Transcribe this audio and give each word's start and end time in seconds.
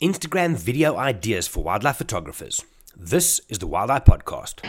Instagram 0.00 0.54
video 0.54 0.96
ideas 0.96 1.48
for 1.48 1.64
wildlife 1.64 1.96
photographers. 1.96 2.64
This 2.96 3.40
is 3.48 3.58
the 3.58 3.66
Wild 3.66 3.90
Eye 3.90 3.98
Podcast. 3.98 4.64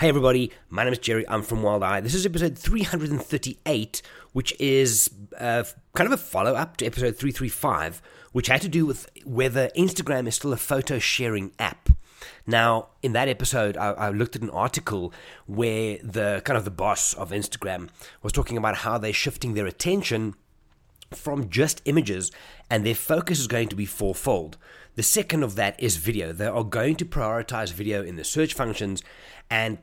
Hey 0.00 0.08
everybody, 0.08 0.50
my 0.68 0.82
name 0.82 0.92
is 0.92 0.98
Gerry. 0.98 1.28
I'm 1.28 1.42
from 1.42 1.62
Wild 1.62 1.84
Eye. 1.84 2.00
This 2.00 2.14
is 2.14 2.26
episode 2.26 2.58
338, 2.58 4.02
which 4.32 4.60
is 4.60 5.10
uh, 5.38 5.62
kind 5.94 6.12
of 6.12 6.12
a 6.12 6.20
follow 6.20 6.54
up 6.54 6.78
to 6.78 6.86
episode 6.86 7.16
335, 7.16 8.02
which 8.32 8.48
had 8.48 8.60
to 8.62 8.68
do 8.68 8.86
with 8.86 9.08
whether 9.24 9.68
Instagram 9.76 10.26
is 10.26 10.34
still 10.34 10.52
a 10.52 10.56
photo 10.56 10.98
sharing 10.98 11.52
app. 11.60 11.87
Now, 12.48 12.86
in 13.02 13.12
that 13.12 13.28
episode, 13.28 13.76
I, 13.76 13.90
I, 13.90 14.08
looked 14.08 14.34
at 14.34 14.40
an 14.40 14.48
article 14.48 15.12
where 15.44 15.98
the 16.02 16.40
kind 16.46 16.56
of 16.56 16.64
the 16.64 16.70
boss 16.70 17.12
of 17.12 17.30
Instagram 17.30 17.90
was 18.22 18.32
talking 18.32 18.56
about 18.56 18.76
how 18.76 18.96
they're 18.96 19.12
shifting 19.12 19.52
their 19.52 19.66
attention 19.66 20.34
from 21.12 21.50
just 21.50 21.82
images 21.84 22.32
and 22.70 22.86
their 22.86 22.94
focus 22.94 23.38
is 23.38 23.48
going 23.48 23.68
to 23.68 23.76
be 23.76 23.84
fourfold. 23.84 24.56
The 24.94 25.02
second 25.02 25.42
of 25.42 25.56
that 25.56 25.78
is 25.78 25.98
video. 25.98 26.32
They 26.32 26.46
are 26.46 26.64
going 26.64 26.96
to 26.96 27.04
prioritize 27.04 27.70
video 27.70 28.02
in 28.02 28.16
the 28.16 28.24
search 28.24 28.54
functions 28.54 29.02
and 29.50 29.76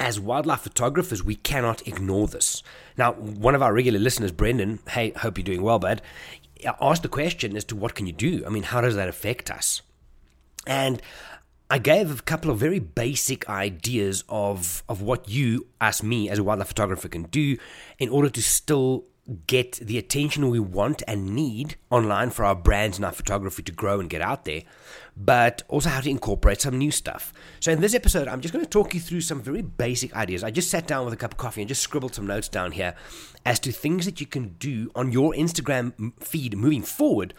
as 0.00 0.18
wildlife 0.18 0.60
photographers, 0.60 1.22
we 1.22 1.36
cannot 1.36 1.86
ignore 1.86 2.26
this. 2.26 2.62
Now, 2.96 3.12
one 3.12 3.54
of 3.54 3.62
our 3.62 3.72
regular 3.72 4.00
listeners, 4.00 4.32
Brendan, 4.32 4.80
hey, 4.90 5.12
hope 5.12 5.38
you're 5.38 5.44
doing 5.44 5.62
well, 5.62 5.78
bud, 5.78 6.02
asked 6.80 7.04
the 7.04 7.08
question 7.08 7.56
as 7.56 7.64
to 7.66 7.76
what 7.76 7.94
can 7.94 8.08
you 8.08 8.12
do? 8.12 8.42
I 8.44 8.48
mean, 8.48 8.64
how 8.64 8.80
does 8.80 8.96
that 8.96 9.08
affect 9.08 9.48
us? 9.48 9.82
And 10.66 11.00
I 11.70 11.76
gave 11.76 12.10
a 12.10 12.22
couple 12.22 12.50
of 12.50 12.56
very 12.58 12.78
basic 12.78 13.46
ideas 13.48 14.24
of, 14.28 14.82
of 14.88 15.02
what 15.02 15.28
you, 15.28 15.66
as 15.82 16.02
me, 16.02 16.30
as 16.30 16.38
a 16.38 16.44
wildlife 16.44 16.68
photographer, 16.68 17.08
can 17.08 17.24
do 17.24 17.58
in 17.98 18.08
order 18.08 18.30
to 18.30 18.42
still 18.42 19.04
get 19.46 19.72
the 19.72 19.98
attention 19.98 20.48
we 20.48 20.58
want 20.58 21.02
and 21.06 21.34
need 21.34 21.76
online 21.90 22.30
for 22.30 22.46
our 22.46 22.54
brands 22.54 22.96
and 22.96 23.04
our 23.04 23.12
photography 23.12 23.62
to 23.62 23.72
grow 23.72 24.00
and 24.00 24.08
get 24.08 24.22
out 24.22 24.46
there, 24.46 24.62
but 25.14 25.62
also 25.68 25.90
how 25.90 26.00
to 26.00 26.08
incorporate 26.08 26.62
some 26.62 26.78
new 26.78 26.90
stuff. 26.90 27.34
So, 27.60 27.70
in 27.70 27.82
this 27.82 27.94
episode, 27.94 28.28
I'm 28.28 28.40
just 28.40 28.54
going 28.54 28.64
to 28.64 28.70
talk 28.70 28.94
you 28.94 29.00
through 29.00 29.20
some 29.20 29.42
very 29.42 29.60
basic 29.60 30.16
ideas. 30.16 30.42
I 30.42 30.50
just 30.50 30.70
sat 30.70 30.86
down 30.86 31.04
with 31.04 31.12
a 31.12 31.18
cup 31.18 31.32
of 31.32 31.36
coffee 31.36 31.60
and 31.60 31.68
just 31.68 31.82
scribbled 31.82 32.14
some 32.14 32.26
notes 32.26 32.48
down 32.48 32.72
here 32.72 32.94
as 33.44 33.60
to 33.60 33.72
things 33.72 34.06
that 34.06 34.22
you 34.22 34.26
can 34.26 34.54
do 34.58 34.90
on 34.94 35.12
your 35.12 35.34
Instagram 35.34 36.14
feed 36.22 36.56
moving 36.56 36.82
forward, 36.82 37.34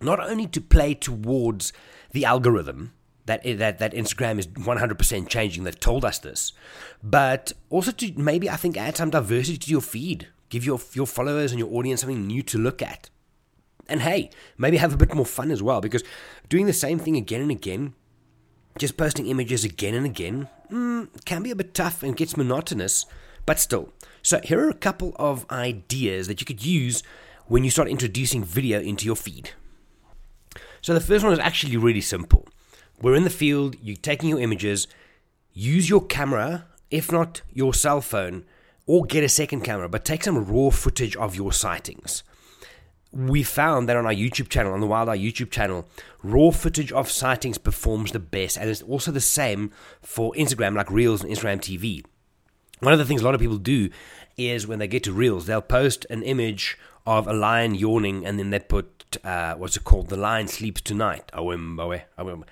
not 0.00 0.20
only 0.20 0.46
to 0.46 0.60
play 0.60 0.94
towards 0.94 1.72
the 2.12 2.24
algorithm. 2.24 2.92
That, 3.30 3.58
that, 3.58 3.78
that 3.78 3.94
Instagram 3.94 4.38
is 4.38 4.46
100% 4.46 5.28
changing. 5.28 5.64
They've 5.64 5.78
told 5.78 6.04
us 6.04 6.18
this. 6.18 6.52
But 7.02 7.52
also 7.70 7.92
to 7.92 8.12
maybe, 8.16 8.50
I 8.50 8.56
think, 8.56 8.76
add 8.76 8.96
some 8.96 9.10
diversity 9.10 9.56
to 9.58 9.70
your 9.70 9.80
feed 9.80 10.28
Give 10.50 10.66
your, 10.66 10.80
your 10.92 11.06
followers 11.06 11.52
and 11.52 11.58
your 11.58 11.72
audience 11.72 12.00
something 12.00 12.26
new 12.26 12.42
to 12.42 12.58
look 12.58 12.82
at. 12.82 13.08
And 13.88 14.02
hey, 14.02 14.30
maybe 14.58 14.76
have 14.76 14.92
a 14.92 14.96
bit 14.96 15.14
more 15.14 15.24
fun 15.24 15.50
as 15.50 15.62
well 15.62 15.80
because 15.80 16.04
doing 16.48 16.66
the 16.66 16.72
same 16.72 16.98
thing 16.98 17.16
again 17.16 17.40
and 17.40 17.50
again, 17.50 17.94
just 18.78 18.96
posting 18.96 19.26
images 19.26 19.64
again 19.64 19.94
and 19.94 20.04
again, 20.04 20.48
mm, 20.70 21.08
can 21.24 21.42
be 21.42 21.50
a 21.50 21.56
bit 21.56 21.72
tough 21.72 22.02
and 22.02 22.16
gets 22.16 22.36
monotonous, 22.36 23.06
but 23.46 23.58
still. 23.58 23.92
So, 24.22 24.40
here 24.44 24.60
are 24.60 24.68
a 24.68 24.74
couple 24.74 25.14
of 25.16 25.48
ideas 25.50 26.28
that 26.28 26.40
you 26.40 26.44
could 26.44 26.64
use 26.64 27.02
when 27.46 27.64
you 27.64 27.70
start 27.70 27.88
introducing 27.88 28.44
video 28.44 28.80
into 28.80 29.06
your 29.06 29.16
feed. 29.16 29.50
So, 30.82 30.94
the 30.94 31.00
first 31.00 31.24
one 31.24 31.32
is 31.32 31.38
actually 31.38 31.76
really 31.76 32.00
simple. 32.00 32.46
We're 33.02 33.14
in 33.14 33.24
the 33.24 33.30
field, 33.30 33.76
you're 33.82 33.96
taking 33.96 34.28
your 34.28 34.40
images, 34.40 34.86
use 35.52 35.88
your 35.88 36.04
camera, 36.04 36.66
if 36.90 37.10
not 37.10 37.40
your 37.52 37.72
cell 37.72 38.00
phone, 38.00 38.44
or 38.86 39.04
get 39.04 39.24
a 39.24 39.28
second 39.28 39.62
camera, 39.62 39.88
but 39.88 40.04
take 40.04 40.24
some 40.24 40.44
raw 40.44 40.70
footage 40.70 41.16
of 41.16 41.34
your 41.34 41.52
sightings. 41.52 42.22
We 43.12 43.42
found 43.42 43.88
that 43.88 43.96
on 43.96 44.04
our 44.04 44.12
YouTube 44.12 44.48
channel, 44.48 44.72
on 44.72 44.80
the 44.80 44.86
Wild 44.86 45.08
Eye 45.08 45.18
YouTube 45.18 45.50
channel, 45.50 45.88
raw 46.22 46.50
footage 46.50 46.92
of 46.92 47.10
sightings 47.10 47.56
performs 47.58 48.12
the 48.12 48.20
best, 48.20 48.56
and 48.56 48.68
it's 48.68 48.82
also 48.82 49.10
the 49.10 49.20
same 49.20 49.72
for 50.02 50.32
Instagram, 50.34 50.76
like 50.76 50.90
Reels 50.90 51.22
and 51.22 51.32
Instagram 51.32 51.58
TV. 51.58 52.04
One 52.80 52.92
of 52.92 52.98
the 52.98 53.04
things 53.04 53.22
a 53.22 53.24
lot 53.24 53.34
of 53.34 53.40
people 53.40 53.58
do 53.58 53.90
is 54.36 54.66
when 54.66 54.78
they 54.78 54.88
get 54.88 55.04
to 55.04 55.12
Reels, 55.12 55.46
they'll 55.46 55.60
post 55.60 56.06
an 56.10 56.22
image 56.22 56.78
of 57.18 57.26
a 57.26 57.32
lion 57.32 57.74
yawning, 57.74 58.24
and 58.24 58.38
then 58.38 58.50
they 58.50 58.60
put 58.60 59.18
uh, 59.24 59.54
what's 59.54 59.76
it 59.76 59.84
called? 59.84 60.08
The 60.08 60.16
lion 60.16 60.48
sleeps 60.48 60.80
tonight. 60.80 61.30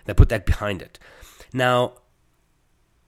They 0.05 0.15
put 0.15 0.29
that 0.31 0.45
behind 0.45 0.83
it. 0.83 0.99
Now, 1.53 1.95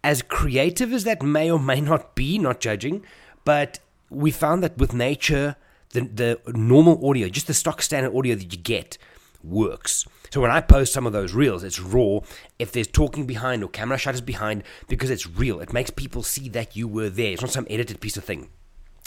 as 0.03 0.23
creative 0.23 0.93
as 0.93 1.05
that 1.05 1.23
may 1.23 1.51
or 1.51 1.59
may 1.59 1.81
not 1.81 2.15
be, 2.15 2.39
not 2.39 2.61
judging, 2.61 3.05
but 3.45 3.81
we 4.09 4.31
found 4.31 4.63
that 4.63 4.79
with 4.79 4.93
nature, 4.95 5.57
the, 5.91 6.03
the 6.03 6.41
normal 6.53 7.07
audio, 7.09 7.29
just 7.29 7.47
the 7.49 7.55
stock 7.55 7.83
standard 7.83 8.17
audio 8.17 8.35
that 8.37 8.53
you 8.53 8.59
get, 8.59 8.97
works. 9.43 10.07
So 10.31 10.41
when 10.41 10.51
I 10.51 10.61
post 10.61 10.93
some 10.93 11.07
of 11.07 11.13
those 11.13 11.35
reels, 11.35 11.65
it's 11.65 11.81
raw. 11.81 12.21
If 12.59 12.71
there's 12.73 12.87
talking 12.87 13.27
behind 13.27 13.65
or 13.65 13.69
camera 13.69 13.99
shutters 13.99 14.21
behind, 14.21 14.63
because 14.89 15.11
it's 15.11 15.27
real, 15.29 15.61
it 15.61 15.73
makes 15.73 15.91
people 15.91 16.23
see 16.23 16.49
that 16.51 16.77
you 16.77 16.87
were 16.87 17.11
there. 17.11 17.33
It's 17.33 17.43
not 17.43 17.51
some 17.51 17.67
edited 17.69 18.01
piece 18.01 18.17
of 18.17 18.25
thing. 18.25 18.51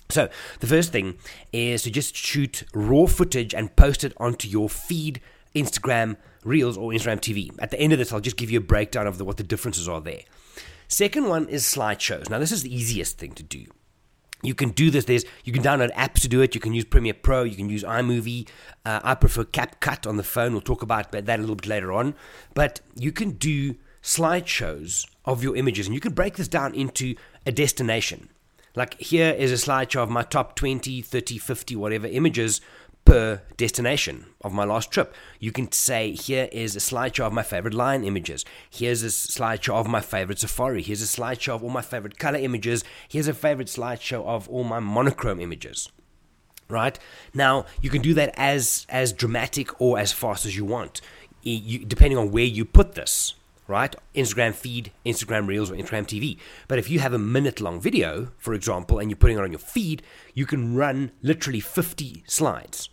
So 0.10 0.30
the 0.60 0.68
first 0.68 0.92
thing 0.92 1.18
is 1.52 1.84
to 1.84 1.92
just 1.92 2.16
shoot 2.16 2.64
raw 2.74 3.06
footage 3.06 3.54
and 3.54 3.76
post 3.76 4.04
it 4.04 4.14
onto 4.18 4.48
your 4.48 4.70
feed, 4.70 5.22
Instagram 5.56 6.18
Reels 6.44 6.78
or 6.78 6.92
Instagram 6.92 7.20
TV. 7.20 7.52
At 7.60 7.72
the 7.72 7.80
end 7.80 7.94
of 7.94 8.00
this, 8.00 8.12
I'll 8.12 8.20
just 8.20 8.38
give 8.38 8.52
you 8.52 8.60
a 8.60 8.64
breakdown 8.64 9.08
of 9.08 9.18
the, 9.18 9.26
what 9.26 9.38
the 9.38 9.44
differences 9.44 9.88
are 9.88 10.02
there. 10.02 10.22
Second 10.88 11.28
one 11.28 11.48
is 11.48 11.64
slideshows. 11.64 12.30
Now, 12.30 12.40
this 12.40 12.52
is 12.52 12.64
the 12.64 12.76
easiest 12.76 13.18
thing 13.18 13.32
to 13.34 13.44
do. 13.44 13.66
You 14.44 14.54
can 14.54 14.70
do 14.70 14.92
this. 14.92 15.06
There's 15.06 15.24
you 15.46 15.54
can 15.54 15.64
download 15.64 15.92
apps 15.94 16.20
to 16.22 16.28
do 16.28 16.42
it. 16.42 16.54
You 16.54 16.60
can 16.60 16.74
use 16.74 16.84
Premiere 16.84 17.14
Pro. 17.14 17.44
You 17.44 17.56
can 17.56 17.70
use 17.70 17.84
iMovie. 17.84 18.48
Uh, 18.86 19.00
I 19.02 19.16
prefer 19.16 19.46
CapCut 19.46 20.06
on 20.06 20.18
the 20.18 20.24
phone. 20.24 20.52
We'll 20.52 20.62
talk 20.62 20.82
about 20.82 21.14
that 21.14 21.30
a 21.30 21.42
little 21.42 21.56
bit 21.56 21.68
later 21.68 21.94
on. 21.94 22.14
But 22.54 22.82
you 22.96 23.14
can 23.14 23.32
do 23.32 23.76
slideshows 24.04 25.08
of 25.24 25.42
your 25.42 25.56
images, 25.56 25.88
and 25.88 25.96
you 25.96 26.02
can 26.02 26.14
break 26.14 26.36
this 26.36 26.50
down 26.50 26.76
into 26.76 27.16
a 27.46 27.54
destination. 27.54 28.30
Like 28.76 29.00
here 29.00 29.32
is 29.32 29.52
a 29.52 29.56
slideshow 29.56 30.02
of 30.02 30.10
my 30.10 30.24
top 30.24 30.56
20, 30.56 31.02
30, 31.02 31.38
50, 31.38 31.76
whatever 31.76 32.08
images 32.08 32.60
per 33.06 33.42
destination 33.58 34.26
of 34.42 34.54
my 34.54 34.64
last 34.64 34.90
trip. 34.90 35.14
You 35.40 35.52
can 35.52 35.72
say, 35.72 36.14
here 36.14 36.50
is 36.52 36.76
a 36.76 36.80
slideshow 36.80 37.26
of 37.26 37.34
my 37.34 37.44
favorite 37.44 37.74
lion 37.74 38.04
images. 38.04 38.46
Here's 38.70 39.04
a 39.04 39.08
slideshow 39.08 39.76
of 39.76 39.88
my 39.88 40.02
favorite 40.02 40.40
safari. 40.40 40.82
Here's 40.82 41.02
a 41.02 41.06
slideshow 41.06 41.56
of 41.56 41.64
all 41.64 41.70
my 41.70 41.82
favorite 41.82 42.18
color 42.18 42.40
images. 42.40 42.84
Here's 43.08 43.28
a 43.28 43.34
favorite 43.34 43.68
slideshow 43.68 44.26
of 44.26 44.50
all 44.50 44.64
my 44.64 44.80
monochrome 44.80 45.40
images. 45.40 45.92
Right 46.70 46.98
now, 47.34 47.66
you 47.82 47.90
can 47.90 48.02
do 48.02 48.14
that 48.16 48.34
as 48.38 48.88
as 48.90 49.14
dramatic 49.14 49.80
or 49.82 50.00
as 50.00 50.12
fast 50.12 50.46
as 50.46 50.56
you 50.56 50.66
want, 50.66 51.02
you, 51.44 51.86
depending 51.86 52.18
on 52.18 52.32
where 52.32 52.46
you 52.46 52.66
put 52.66 52.94
this 52.96 53.36
right? 53.68 53.96
Instagram 54.16 54.54
feed, 54.54 54.92
Instagram 55.06 55.48
Reels, 55.48 55.72
or 55.72 55.76
Instagram 55.76 56.06
TV. 56.06 56.38
But 56.68 56.80
if 56.80 56.90
you 56.90 57.00
have 57.00 57.14
a 57.14 57.20
minute 57.20 57.62
long 57.62 57.80
video, 57.80 58.32
for 58.38 58.54
example, 58.54 59.00
and 59.00 59.10
you're 59.10 59.18
putting 59.18 59.38
it 59.38 59.44
on 59.44 59.52
your 59.52 59.60
feed, 59.60 60.02
you 60.34 60.46
can 60.46 60.76
run 60.76 61.12
literally 61.22 61.60
50 61.60 62.24
slides 62.28 62.90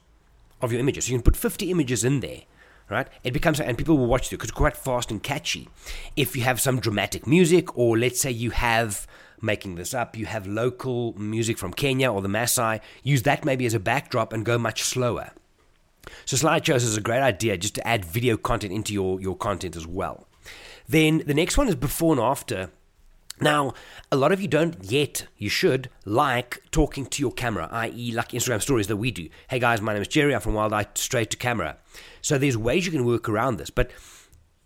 of 0.60 0.72
your 0.72 0.80
images. 0.80 1.06
So 1.06 1.12
you 1.12 1.18
can 1.18 1.24
put 1.24 1.36
50 1.36 1.70
images 1.70 2.04
in 2.04 2.20
there, 2.20 2.42
right? 2.88 3.08
It 3.24 3.32
becomes, 3.32 3.60
and 3.60 3.76
people 3.76 3.96
will 3.96 4.06
watch 4.06 4.28
it 4.28 4.30
because 4.30 4.50
it's 4.50 4.56
quite 4.56 4.76
fast 4.76 5.10
and 5.10 5.22
catchy. 5.22 5.68
If 6.16 6.36
you 6.36 6.42
have 6.42 6.60
some 6.60 6.80
dramatic 6.80 7.26
music, 7.26 7.76
or 7.76 7.98
let's 7.98 8.20
say 8.20 8.30
you 8.30 8.50
have, 8.50 9.06
making 9.42 9.76
this 9.76 9.94
up, 9.94 10.16
you 10.16 10.26
have 10.26 10.46
local 10.46 11.18
music 11.18 11.58
from 11.58 11.72
Kenya 11.72 12.12
or 12.12 12.20
the 12.20 12.28
Maasai, 12.28 12.80
use 13.02 13.22
that 13.22 13.44
maybe 13.44 13.66
as 13.66 13.74
a 13.74 13.80
backdrop 13.80 14.32
and 14.32 14.44
go 14.44 14.58
much 14.58 14.82
slower. 14.82 15.30
So 16.24 16.36
slideshows 16.36 16.76
is 16.76 16.96
a 16.96 17.00
great 17.00 17.20
idea 17.20 17.56
just 17.56 17.74
to 17.76 17.86
add 17.86 18.04
video 18.04 18.36
content 18.36 18.72
into 18.72 18.92
your, 18.92 19.20
your 19.20 19.36
content 19.36 19.76
as 19.76 19.86
well. 19.86 20.26
Then 20.90 21.22
the 21.24 21.34
next 21.34 21.56
one 21.56 21.68
is 21.68 21.76
before 21.76 22.14
and 22.14 22.20
after 22.20 22.70
now, 23.40 23.74
a 24.10 24.16
lot 24.16 24.32
of 24.32 24.40
you 24.42 24.48
don't 24.48 24.76
yet, 24.82 25.28
you 25.38 25.48
should, 25.48 25.88
like 26.04 26.62
talking 26.72 27.06
to 27.06 27.22
your 27.22 27.30
camera, 27.30 27.68
i.e., 27.70 28.10
like 28.10 28.32
Instagram 28.32 28.60
stories 28.60 28.88
that 28.88 28.96
we 28.96 29.12
do. 29.12 29.28
Hey 29.48 29.60
guys, 29.60 29.80
my 29.80 29.92
name 29.92 30.02
is 30.02 30.08
Gerry, 30.08 30.34
I'm 30.34 30.40
from 30.40 30.54
Wild 30.54 30.72
Eye, 30.72 30.86
straight 30.94 31.30
to 31.30 31.36
camera. 31.36 31.76
So 32.20 32.38
there's 32.38 32.56
ways 32.56 32.86
you 32.86 32.92
can 32.92 33.06
work 33.06 33.28
around 33.28 33.56
this. 33.56 33.70
But 33.70 33.92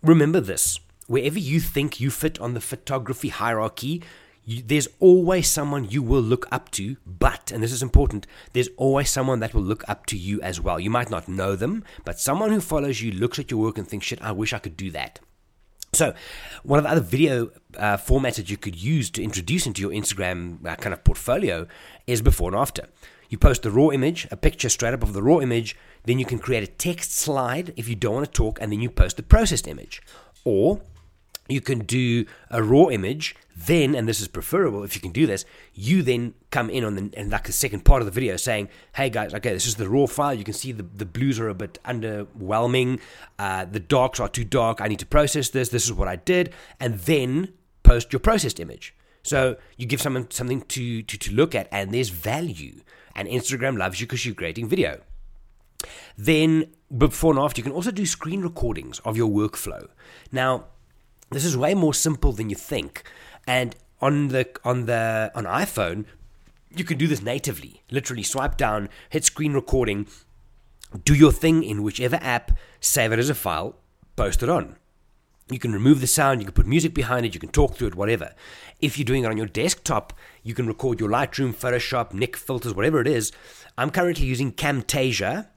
remember 0.02 0.40
this 0.40 0.80
wherever 1.08 1.38
you 1.38 1.60
think 1.60 2.00
you 2.00 2.10
fit 2.10 2.40
on 2.40 2.54
the 2.54 2.60
photography 2.60 3.28
hierarchy, 3.28 4.02
you, 4.46 4.62
there's 4.62 4.88
always 5.00 5.46
someone 5.46 5.90
you 5.90 6.02
will 6.02 6.22
look 6.22 6.48
up 6.50 6.70
to, 6.70 6.96
but, 7.06 7.52
and 7.52 7.62
this 7.62 7.72
is 7.72 7.82
important, 7.82 8.26
there's 8.54 8.70
always 8.78 9.10
someone 9.10 9.40
that 9.40 9.52
will 9.52 9.62
look 9.62 9.86
up 9.88 10.06
to 10.06 10.16
you 10.16 10.40
as 10.40 10.58
well. 10.58 10.80
You 10.80 10.88
might 10.88 11.10
not 11.10 11.28
know 11.28 11.54
them, 11.54 11.84
but 12.02 12.18
someone 12.18 12.50
who 12.50 12.62
follows 12.62 13.02
you 13.02 13.12
looks 13.12 13.38
at 13.38 13.50
your 13.50 13.60
work 13.60 13.76
and 13.76 13.86
thinks, 13.86 14.06
shit, 14.06 14.22
I 14.22 14.32
wish 14.32 14.54
I 14.54 14.58
could 14.58 14.78
do 14.78 14.90
that. 14.92 15.20
So, 15.94 16.14
one 16.62 16.78
of 16.78 16.84
the 16.84 16.90
other 16.90 17.00
video 17.00 17.50
uh, 17.76 17.96
formats 17.96 18.36
that 18.36 18.50
you 18.50 18.56
could 18.56 18.76
use 18.76 19.10
to 19.10 19.22
introduce 19.22 19.66
into 19.66 19.80
your 19.80 19.90
Instagram 19.90 20.64
uh, 20.66 20.76
kind 20.76 20.92
of 20.92 21.04
portfolio 21.04 21.66
is 22.06 22.22
before 22.22 22.50
and 22.50 22.58
after. 22.58 22.88
You 23.28 23.38
post 23.38 23.62
the 23.62 23.70
raw 23.70 23.90
image, 23.90 24.26
a 24.30 24.36
picture 24.36 24.68
straight 24.68 24.94
up 24.94 25.02
of 25.02 25.12
the 25.12 25.22
raw 25.22 25.40
image, 25.40 25.76
then 26.04 26.18
you 26.18 26.24
can 26.24 26.38
create 26.38 26.62
a 26.62 26.66
text 26.66 27.12
slide 27.12 27.72
if 27.76 27.88
you 27.88 27.96
don't 27.96 28.14
want 28.14 28.26
to 28.26 28.32
talk, 28.32 28.58
and 28.60 28.70
then 28.70 28.80
you 28.80 28.90
post 28.90 29.16
the 29.16 29.22
processed 29.22 29.66
image. 29.66 30.02
Or 30.44 30.82
you 31.48 31.60
can 31.60 31.80
do 31.80 32.24
a 32.50 32.62
raw 32.62 32.88
image 32.88 33.36
then 33.56 33.94
and 33.94 34.08
this 34.08 34.20
is 34.20 34.28
preferable 34.28 34.82
if 34.82 34.94
you 34.96 35.00
can 35.00 35.12
do 35.12 35.26
this 35.26 35.44
you 35.74 36.02
then 36.02 36.34
come 36.50 36.68
in 36.70 36.84
on 36.84 36.94
the 36.96 37.10
and 37.16 37.30
like 37.30 37.44
the 37.44 37.52
second 37.52 37.84
part 37.84 38.00
of 38.02 38.06
the 38.06 38.12
video 38.12 38.36
saying 38.36 38.68
hey 38.94 39.08
guys 39.10 39.32
okay 39.34 39.52
this 39.52 39.66
is 39.66 39.74
the 39.76 39.88
raw 39.88 40.06
file. 40.06 40.34
You 40.34 40.44
can 40.44 40.54
see 40.54 40.72
the, 40.72 40.82
the 40.82 41.04
blues 41.04 41.38
are 41.38 41.48
a 41.48 41.54
bit 41.54 41.78
underwhelming. 41.84 43.00
Uh, 43.38 43.64
the 43.64 43.80
darks 43.80 44.20
are 44.20 44.28
too 44.28 44.44
dark. 44.44 44.80
I 44.80 44.88
need 44.88 44.98
to 45.00 45.06
process 45.06 45.50
this. 45.50 45.68
This 45.68 45.84
is 45.84 45.92
what 45.92 46.08
i 46.08 46.16
did. 46.16 46.52
And 46.80 46.98
then 47.00 47.52
post 47.82 48.12
your 48.12 48.20
processed 48.20 48.60
image. 48.60 48.94
So 49.22 49.56
you 49.76 49.86
give 49.86 50.00
someone 50.02 50.30
something 50.30 50.62
to, 50.62 51.02
to, 51.02 51.18
to 51.18 51.32
look 51.32 51.54
at 51.54 51.68
and 51.70 51.92
there's 51.92 52.10
value. 52.10 52.80
And 53.14 53.28
instagram 53.28 53.78
loves 53.78 54.00
you 54.00 54.06
because 54.06 54.24
you're 54.26 54.34
creating 54.34 54.68
video. 54.68 55.00
Then 56.16 56.72
before 56.96 57.32
and 57.32 57.40
after 57.40 57.60
you 57.60 57.64
can 57.64 57.72
also 57.72 57.90
do 57.90 58.06
screen 58.06 58.42
recordings 58.42 59.00
of 59.00 59.16
your 59.16 59.30
workflow. 59.30 59.88
Now 60.30 60.66
this 61.34 61.44
is 61.44 61.56
way 61.56 61.74
more 61.74 61.94
simple 61.94 62.32
than 62.32 62.48
you 62.48 62.56
think. 62.56 63.02
And 63.46 63.76
on 64.00 64.28
the 64.28 64.48
on 64.64 64.86
the 64.86 65.30
on 65.34 65.44
iPhone, 65.44 66.04
you 66.74 66.84
can 66.84 66.98
do 66.98 67.06
this 67.06 67.22
natively. 67.22 67.82
Literally 67.90 68.22
swipe 68.22 68.56
down, 68.56 68.88
hit 69.10 69.24
screen 69.24 69.52
recording, 69.52 70.06
do 71.04 71.14
your 71.14 71.32
thing 71.32 71.62
in 71.62 71.82
whichever 71.82 72.18
app, 72.22 72.56
save 72.80 73.12
it 73.12 73.18
as 73.18 73.30
a 73.30 73.34
file, 73.34 73.76
post 74.16 74.42
it 74.42 74.48
on. 74.48 74.76
You 75.50 75.58
can 75.58 75.72
remove 75.72 76.00
the 76.00 76.06
sound, 76.06 76.40
you 76.40 76.46
can 76.46 76.54
put 76.54 76.66
music 76.66 76.94
behind 76.94 77.26
it, 77.26 77.34
you 77.34 77.40
can 77.40 77.50
talk 77.50 77.74
through 77.74 77.88
it, 77.88 77.94
whatever. 77.94 78.34
If 78.80 78.96
you're 78.96 79.04
doing 79.04 79.24
it 79.24 79.30
on 79.30 79.36
your 79.36 79.46
desktop, 79.46 80.14
you 80.42 80.54
can 80.54 80.66
record 80.66 80.98
your 80.98 81.10
Lightroom, 81.10 81.54
Photoshop, 81.54 82.14
Nik 82.14 82.34
filters, 82.34 82.72
whatever 82.72 82.98
it 83.00 83.06
is. 83.06 83.30
I'm 83.76 83.90
currently 83.90 84.24
using 84.24 84.52
Camtasia. 84.52 85.48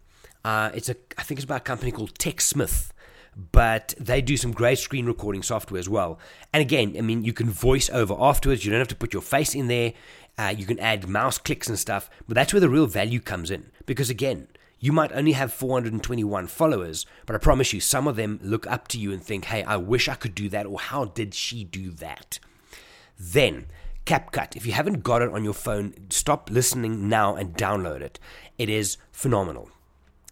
Uh, 0.44 0.71
it's 0.73 0.89
a, 0.89 0.95
I 1.18 1.23
think 1.23 1.39
it's 1.39 1.45
by 1.45 1.57
a 1.57 1.62
company 1.62 1.91
called 1.91 2.15
TechSmith 2.15 2.91
but 3.38 3.94
they 4.00 4.22
do 4.22 4.36
some 4.36 4.51
great 4.51 4.80
screen 4.80 5.06
recording 5.06 5.44
software 5.44 5.80
as 5.80 5.88
well. 5.88 6.19
And 6.51 6.62
again, 6.62 6.95
I 6.98 7.01
mean, 7.01 7.24
you 7.24 7.34
can 7.34 7.50
voice 7.50 7.89
over 7.92 8.16
afterwards. 8.18 8.66
You 8.66 8.72
don't 8.72 8.80
have 8.80 8.88
to 8.88 8.95
put 8.95 9.13
your 9.13 9.22
face 9.22 9.54
in 9.54 9.68
there. 9.68 9.94
Uh, 10.39 10.54
you 10.57 10.66
can 10.66 10.80
add 10.80 11.07
mouse 11.07 11.38
clicks 11.38 11.68
and 11.68 11.78
stuff, 11.78 12.10
but 12.28 12.36
that's 12.36 12.54
where 12.54 12.60
the 12.60 12.69
real 12.69 12.88
value 12.88 13.19
comes 13.19 13.51
in. 13.51 13.72
Because 13.86 14.10
again, 14.10 14.48
you 14.80 14.92
might 14.92 15.12
only 15.12 15.31
have 15.31 15.54
421 15.54 16.48
followers, 16.48 17.06
but 17.25 17.36
I 17.36 17.39
promise 17.39 17.74
you, 17.74 17.80
some 17.80 18.07
of 18.07 18.16
them 18.16 18.39
look 18.44 18.68
up 18.68 18.88
to 18.89 19.00
you 19.00 19.12
and 19.12 19.22
think, 19.22 19.45
hey, 19.45 19.63
I 19.63 19.78
wish 19.78 20.07
I 20.07 20.16
could 20.16 20.36
do 20.36 20.50
that, 20.50 20.68
or 20.68 20.80
how 20.80 21.06
did 21.06 21.33
she 21.33 21.63
do 21.63 21.90
that? 21.92 22.40
Then, 23.19 23.66
CapCut. 24.06 24.56
If 24.56 24.66
you 24.66 24.74
haven't 24.74 25.04
got 25.04 25.24
it 25.24 25.31
on 25.31 25.44
your 25.44 25.54
phone, 25.54 25.94
stop 26.10 26.50
listening 26.51 27.10
now 27.10 27.36
and 27.36 27.56
download 27.56 28.01
it. 28.01 28.19
It 28.60 28.69
is 28.69 28.98
phenomenal. 29.12 29.69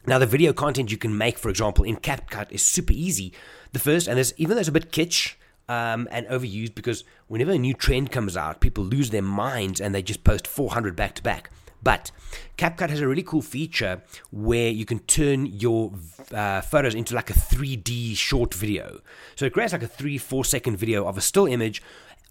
Now, 0.08 0.20
the 0.20 0.28
video 0.28 0.54
content 0.54 0.92
you 0.92 0.98
can 0.98 1.18
make, 1.18 1.40
for 1.40 1.50
example, 1.50 1.84
in 1.84 1.98
CapCut 1.98 2.52
is 2.52 2.62
super 2.62 2.94
easy. 2.94 3.34
The 3.74 3.80
first, 3.80 4.08
and 4.08 4.18
there's 4.18 4.34
even 4.38 4.56
though 4.56 4.60
it's 4.60 4.70
a 4.70 4.74
bit 4.74 4.92
kitsch 4.92 5.34
um, 5.68 6.08
and 6.12 6.28
overused, 6.28 6.76
because 6.76 7.04
whenever 7.28 7.52
a 7.52 7.58
new 7.58 7.74
trend 7.74 8.12
comes 8.12 8.38
out, 8.38 8.62
people 8.62 8.84
lose 8.84 9.10
their 9.10 9.24
minds 9.24 9.82
and 9.82 9.96
they 9.96 10.04
just 10.04 10.24
post 10.24 10.48
400 10.48 10.96
back 10.96 11.16
to 11.16 11.24
back. 11.24 11.50
But 11.82 12.12
CapCut 12.58 12.90
has 12.90 13.02
a 13.02 13.08
really 13.08 13.24
cool 13.24 13.42
feature 13.42 14.02
where 14.32 14.70
you 14.70 14.86
can 14.86 15.00
turn 15.00 15.46
your 15.46 15.94
uh, 16.34 16.62
photos 16.62 16.96
into 16.96 17.16
like 17.16 17.30
a 17.30 17.34
3D 17.34 18.16
short 18.16 18.54
video. 18.54 19.02
So 19.36 19.46
it 19.46 19.54
creates 19.54 19.74
like 19.74 19.84
a 19.84 19.88
three, 19.88 20.18
four 20.18 20.46
second 20.46 20.78
video 20.78 21.08
of 21.08 21.18
a 21.18 21.22
still 21.22 21.46
image. 21.46 21.82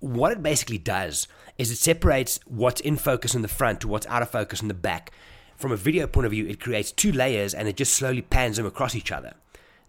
What 0.00 0.32
it 0.32 0.42
basically 0.42 0.78
does 0.78 1.28
is 1.56 1.70
it 1.70 1.76
separates 1.76 2.40
what's 2.46 2.80
in 2.80 2.96
focus 2.96 3.34
in 3.34 3.42
the 3.42 3.48
front 3.48 3.80
to 3.80 3.88
what's 3.88 4.06
out 4.06 4.22
of 4.22 4.30
focus 4.30 4.60
in 4.60 4.68
the 4.68 4.74
back 4.74 5.12
from 5.56 5.72
a 5.72 5.76
video 5.76 6.06
point 6.06 6.26
of 6.26 6.32
view, 6.32 6.46
it 6.46 6.60
creates 6.60 6.92
two 6.92 7.12
layers 7.12 7.54
and 7.54 7.68
it 7.68 7.76
just 7.76 7.92
slowly 7.94 8.22
pans 8.22 8.56
them 8.56 8.66
across 8.66 8.94
each 8.94 9.12
other. 9.12 9.34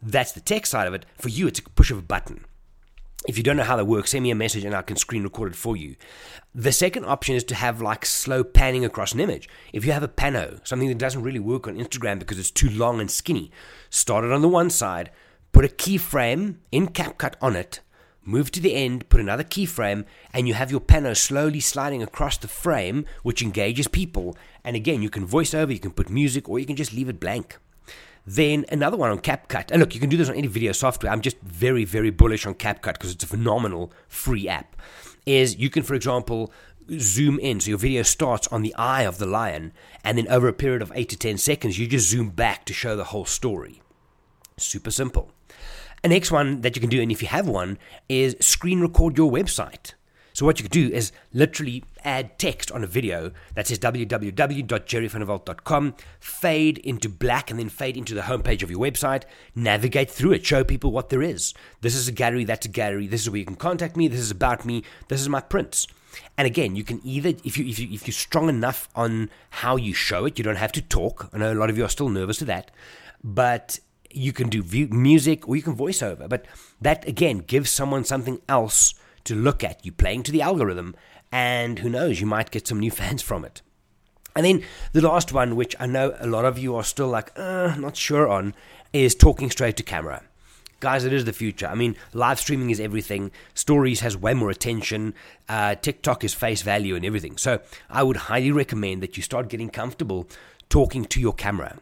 That's 0.02 0.32
the 0.32 0.42
tech 0.42 0.66
side 0.66 0.88
of 0.88 0.94
it. 0.94 1.06
For 1.18 1.30
you, 1.30 1.48
it's 1.48 1.60
a 1.60 1.64
push 1.64 1.92
of 1.92 1.98
a 1.98 2.04
button. 2.04 2.46
If 3.28 3.38
you 3.38 3.44
don't 3.44 3.58
know 3.58 3.64
how 3.64 3.76
that 3.78 3.86
works, 3.86 4.12
send 4.12 4.24
me 4.24 4.30
a 4.30 4.36
message 4.36 4.66
and 4.66 4.76
I 4.76 4.84
can 4.84 4.98
screen 4.98 5.24
record 5.24 5.52
it 5.52 5.56
for 5.56 5.76
you. 5.76 5.96
The 6.54 6.72
second 6.72 7.06
option 7.06 7.36
is 7.36 7.44
to 7.46 7.56
have 7.56 7.82
like 7.82 8.06
slow 8.06 8.44
panning 8.44 8.86
across 8.86 9.14
an 9.14 9.20
image. 9.20 9.50
If 9.74 9.84
you 9.84 9.94
have 9.94 10.04
a 10.04 10.08
pano, 10.08 10.66
something 10.66 10.90
that 10.90 11.00
doesn't 11.00 11.24
really 11.24 11.40
work 11.40 11.68
on 11.68 11.78
Instagram 11.78 12.20
because 12.20 12.38
it's 12.38 12.52
too 12.52 12.70
long 12.70 13.00
and 13.00 13.10
skinny, 13.10 13.52
start 13.90 14.26
it 14.26 14.32
on 14.32 14.44
the 14.44 14.48
one 14.48 14.70
side, 14.70 15.10
put 15.52 15.66
a 15.66 15.70
keyframe 15.70 16.58
in 16.72 16.90
CapCut 16.90 17.34
on 17.42 17.56
it, 17.56 17.80
move 18.26 18.52
to 18.52 18.60
the 18.60 18.76
end, 18.76 19.08
put 19.10 19.22
another 19.22 19.44
keyframe, 19.44 20.06
and 20.34 20.48
you 20.48 20.54
have 20.56 20.72
your 20.72 20.82
pano 20.82 21.16
slowly 21.16 21.60
sliding 21.60 22.04
across 22.04 22.38
the 22.38 22.48
frame, 22.48 23.06
which 23.24 23.42
engages 23.42 23.88
people. 23.88 24.36
And 24.64 24.76
again, 24.76 25.02
you 25.02 25.10
can 25.10 25.26
voice 25.26 25.54
over, 25.54 25.72
you 25.72 25.80
can 25.80 25.92
put 25.92 26.10
music, 26.10 26.50
or 26.50 26.60
you 26.60 26.66
can 26.66 26.76
just 26.76 26.94
leave 26.94 27.10
it 27.10 27.20
blank. 27.20 27.58
Then 28.26 28.66
another 28.72 28.98
one 28.98 29.12
on 29.12 29.20
CapCut. 29.20 29.70
And 29.72 29.80
look, 29.80 29.94
you 29.94 30.02
can 30.02 30.10
do 30.10 30.18
this 30.18 30.30
on 30.30 30.36
any 30.36 30.48
video 30.48 30.72
software. 30.72 31.12
I'm 31.12 31.22
just 31.22 31.40
very, 31.42 31.86
very 31.86 32.10
bullish 32.10 32.46
on 32.46 32.56
CapCut 32.56 32.94
because 32.94 33.12
it's 33.12 33.24
a 33.24 33.28
phenomenal 33.28 33.94
free 34.08 34.50
app. 34.50 34.76
Is 35.26 35.58
you 35.58 35.70
can, 35.70 35.84
for 35.84 35.94
example, 35.94 36.52
zoom 36.98 37.40
in. 37.40 37.60
So 37.60 37.70
your 37.70 37.78
video 37.78 38.04
starts 38.04 38.48
on 38.48 38.64
the 38.64 38.74
eye 38.76 39.04
of 39.04 39.20
the 39.20 39.26
lion, 39.26 39.74
and 40.04 40.18
then 40.18 40.28
over 40.28 40.48
a 40.48 40.54
period 40.54 40.82
of 40.82 40.92
8 40.96 41.10
to 41.10 41.18
10 41.18 41.38
seconds, 41.38 41.78
you 41.78 41.88
just 41.88 42.10
zoom 42.10 42.30
back 42.30 42.66
to 42.66 42.74
show 42.74 42.96
the 42.96 43.06
whole 43.06 43.26
story. 43.26 43.82
Super 44.58 44.92
simple. 44.92 45.35
Next 46.08 46.32
one 46.32 46.62
that 46.62 46.76
you 46.76 46.80
can 46.80 46.90
do, 46.90 47.02
and 47.02 47.12
if 47.12 47.22
you 47.22 47.28
have 47.28 47.48
one, 47.48 47.78
is 48.08 48.38
screen 48.40 48.80
record 48.82 49.18
your 49.18 49.32
website. 49.32 49.94
So 50.34 50.46
what 50.46 50.60
you 50.60 50.64
could 50.64 50.72
do 50.72 50.90
is 50.94 51.12
literally 51.34 51.84
add 52.04 52.38
text 52.38 52.70
on 52.70 52.84
a 52.84 52.88
video 52.88 53.32
that 53.54 53.68
says 53.68 53.80
www.gerryvanderwalt.com, 53.80 55.96
fade 56.20 56.78
into 56.80 57.08
black 57.08 57.50
and 57.50 57.58
then 57.58 57.70
fade 57.70 57.96
into 57.96 58.14
the 58.14 58.24
homepage 58.24 58.62
of 58.62 58.70
your 58.70 58.82
website, 58.82 59.24
navigate 59.56 60.12
through 60.12 60.34
it, 60.34 60.46
show 60.46 60.66
people 60.66 60.92
what 60.92 61.08
there 61.08 61.22
is. 61.22 61.54
This 61.80 61.96
is 61.96 62.10
a 62.10 62.12
gallery, 62.12 62.44
that's 62.44 62.66
a 62.66 62.70
gallery, 62.70 63.08
this 63.08 63.22
is 63.22 63.30
where 63.30 63.40
you 63.40 63.46
can 63.46 63.56
contact 63.56 63.96
me, 63.96 64.10
this 64.10 64.20
is 64.20 64.30
about 64.30 64.66
me, 64.66 64.84
this 65.08 65.22
is 65.22 65.30
my 65.30 65.40
prints. 65.40 65.88
And 66.38 66.46
again, 66.46 66.76
you 66.76 66.84
can 66.84 67.00
either 67.06 67.30
if 67.46 67.58
you 67.58 67.66
if 67.66 67.80
you 67.80 67.88
if 67.92 68.06
you're 68.06 68.14
strong 68.14 68.50
enough 68.50 68.90
on 68.94 69.30
how 69.50 69.78
you 69.78 69.94
show 69.94 70.26
it, 70.26 70.38
you 70.38 70.44
don't 70.44 70.58
have 70.58 70.74
to 70.74 70.82
talk. 70.82 71.30
I 71.32 71.38
know 71.38 71.54
a 71.54 71.56
lot 71.56 71.70
of 71.70 71.78
you 71.78 71.86
are 71.86 71.90
still 71.90 72.10
nervous 72.10 72.40
to 72.40 72.46
that, 72.46 72.72
but 73.24 73.80
you 74.16 74.34
can 74.34 74.50
do 74.50 74.64
music 74.90 75.48
or 75.48 75.56
you 75.56 75.62
can 75.62 75.76
voiceover. 75.76 76.28
But 76.28 76.46
that 76.82 77.08
again 77.08 77.40
gives 77.40 77.70
someone 77.70 78.04
something 78.04 78.40
else 78.48 78.94
to 79.26 79.36
look 79.36 79.64
at. 79.64 79.86
You 79.86 79.92
playing 79.92 80.24
to 80.24 80.32
the 80.32 80.42
algorithm, 80.42 80.96
and 81.32 81.80
who 81.80 81.90
knows, 81.90 82.22
you 82.22 82.28
might 82.28 82.52
get 82.52 82.68
some 82.68 82.80
new 82.80 82.92
fans 83.02 83.22
from 83.22 83.46
it. 83.46 83.62
And 84.36 84.46
then 84.46 84.64
the 84.92 85.02
last 85.02 85.32
one, 85.32 85.56
which 85.56 85.76
I 85.80 85.86
know 85.86 86.16
a 86.20 86.28
lot 86.28 86.46
of 86.46 86.58
you 86.58 86.76
are 86.76 86.84
still 86.84 87.08
like, 87.08 87.32
uh, 87.38 87.76
not 87.78 87.96
sure 87.96 88.28
on, 88.28 88.54
is 88.92 89.16
talking 89.16 89.50
straight 89.50 89.78
to 89.78 89.84
camera. 89.84 90.24
Guys, 90.82 91.06
it 91.06 91.14
is 91.14 91.24
the 91.24 91.32
future. 91.32 91.68
I 91.68 91.76
mean, 91.76 91.96
live 92.14 92.40
streaming 92.40 92.70
is 92.70 92.82
everything. 92.82 93.32
Stories 93.54 94.02
has 94.02 94.18
way 94.18 94.34
more 94.34 94.50
attention. 94.50 95.14
Uh, 95.48 95.76
TikTok 95.76 96.26
is 96.26 96.34
face 96.34 96.64
value 96.64 96.96
and 96.96 97.06
everything. 97.06 97.38
So 97.38 97.62
I 97.90 98.04
would 98.04 98.18
highly 98.18 98.52
recommend 98.52 99.02
that 99.02 99.16
you 99.16 99.24
start 99.24 99.48
getting 99.48 99.70
comfortable 99.70 100.28
talking 100.70 101.06
to 101.06 101.22
your 101.22 101.34
camera 101.34 101.80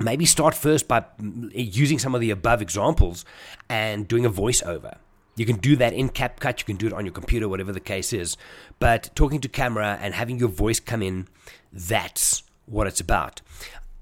maybe 0.00 0.24
start 0.24 0.54
first 0.54 0.88
by 0.88 1.04
using 1.20 1.98
some 1.98 2.14
of 2.14 2.20
the 2.20 2.30
above 2.30 2.62
examples 2.62 3.24
and 3.68 4.06
doing 4.06 4.24
a 4.24 4.30
voiceover. 4.30 4.98
You 5.36 5.46
can 5.46 5.56
do 5.56 5.76
that 5.76 5.92
in 5.92 6.10
CapCut, 6.10 6.58
you 6.58 6.64
can 6.64 6.76
do 6.76 6.88
it 6.88 6.92
on 6.92 7.04
your 7.04 7.12
computer, 7.12 7.48
whatever 7.48 7.72
the 7.72 7.80
case 7.80 8.12
is. 8.12 8.36
But 8.80 9.10
talking 9.14 9.40
to 9.40 9.48
camera 9.48 9.98
and 10.00 10.14
having 10.14 10.38
your 10.38 10.48
voice 10.48 10.80
come 10.80 11.02
in, 11.02 11.28
that's 11.72 12.42
what 12.66 12.86
it's 12.86 13.00
about. 13.00 13.40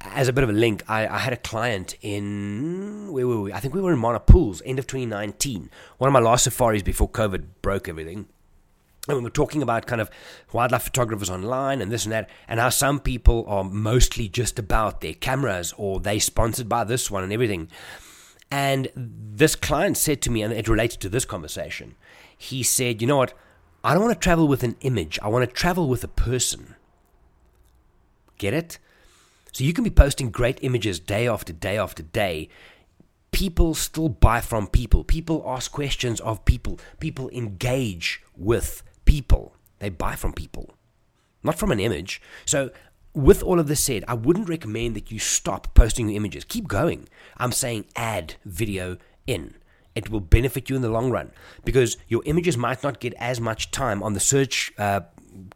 As 0.01 0.29
a 0.29 0.33
bit 0.33 0.45
of 0.45 0.51
a 0.51 0.55
link, 0.55 0.83
I, 0.89 1.07
I 1.07 1.19
had 1.19 1.33
a 1.33 1.39
client 1.39 1.97
in 2.01 3.09
where 3.11 3.27
were 3.27 3.43
we? 3.43 3.53
I 3.53 3.61
think 3.61 3.75
we 3.75 3.81
were 3.81 3.93
in 3.93 3.99
Mana 3.99 4.21
Pools, 4.21 4.63
end 4.65 4.79
of 4.79 4.87
2019. 4.87 5.69
One 5.99 6.09
of 6.09 6.13
my 6.13 6.21
last 6.21 6.45
safaris 6.45 6.83
before 6.83 7.09
COVID 7.09 7.45
broke 7.61 7.89
everything 7.89 8.29
and 9.09 9.17
we 9.19 9.23
were 9.23 9.31
talking 9.31 9.63
about 9.63 9.87
kind 9.87 10.01
of 10.01 10.11
wildlife 10.53 10.83
photographers 10.83 11.31
online 11.31 11.81
and 11.81 11.91
this 11.91 12.05
and 12.05 12.13
that, 12.13 12.29
and 12.49 12.61
how 12.61 12.69
some 12.69 13.01
people 13.01 13.45
are 13.49 13.65
mostly 13.65 14.29
just 14.29 14.59
about 14.59 15.01
their 15.01 15.15
cameras 15.15 15.73
or 15.77 16.01
they 16.01 16.19
sponsored 16.19 16.69
by 16.69 16.85
this 16.85 17.11
one 17.11 17.23
and 17.23 17.33
everything. 17.33 17.69
And 18.51 18.89
this 18.95 19.57
client 19.57 19.97
said 19.97 20.23
to 20.23 20.31
me, 20.31 20.43
and 20.43 20.53
it 20.53 20.69
related 20.69 21.01
to 21.01 21.09
this 21.09 21.25
conversation, 21.25 21.95
he 22.37 22.63
said, 22.63 23.01
You 23.01 23.09
know 23.09 23.17
what? 23.17 23.35
I 23.83 23.95
don't 23.95 24.03
want 24.03 24.15
to 24.15 24.21
travel 24.21 24.49
with 24.49 24.63
an 24.63 24.77
image, 24.81 25.19
I 25.23 25.29
want 25.29 25.49
to 25.49 25.55
travel 25.55 25.89
with 25.89 26.03
a 26.05 26.09
person. 26.09 26.75
Get 28.39 28.55
it? 28.55 28.79
So 29.53 29.65
you 29.65 29.73
can 29.73 29.85
be 29.85 29.91
posting 29.91 30.31
great 30.31 30.59
images 30.63 31.01
day 31.01 31.27
after 31.27 31.53
day 31.53 31.79
after 31.79 32.03
day. 32.03 32.49
People 33.31 33.75
still 33.75 34.09
buy 34.09 34.41
from 34.41 34.67
people. 34.67 35.03
People 35.03 35.43
ask 35.47 35.73
questions 35.73 36.21
of 36.21 36.45
people. 36.45 36.79
People 37.01 37.31
engage 37.31 38.23
with 38.37 38.83
people. 39.07 39.55
They 39.79 39.89
buy 39.89 40.15
from 40.15 40.33
people, 40.33 40.75
not 41.43 41.59
from 41.59 41.73
an 41.73 41.81
image. 41.81 42.21
So, 42.45 42.71
with 43.15 43.43
all 43.43 43.59
of 43.59 43.69
this 43.69 43.83
said, 43.83 44.05
I 44.07 44.15
wouldn't 44.15 44.49
recommend 44.49 44.95
that 44.95 45.11
you 45.11 45.19
stop 45.19 45.73
posting 45.75 46.09
your 46.09 46.17
images. 46.17 46.45
Keep 46.45 46.69
going. 46.69 47.09
I'm 47.39 47.53
saying 47.53 47.87
add 47.97 48.35
video 48.45 48.99
in. 49.27 49.55
It 49.95 50.11
will 50.11 50.21
benefit 50.21 50.69
you 50.69 50.77
in 50.77 50.83
the 50.83 50.91
long 50.91 51.11
run 51.11 51.33
because 51.65 51.97
your 52.09 52.23
images 52.27 52.59
might 52.59 52.83
not 52.83 53.01
get 53.01 53.15
as 53.15 53.41
much 53.41 53.71
time 53.71 54.03
on 54.03 54.13
the 54.13 54.21
search 54.21 54.71
uh, 54.77 55.01